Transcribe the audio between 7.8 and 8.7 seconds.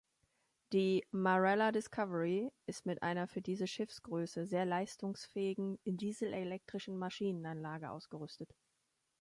ausgerüstet.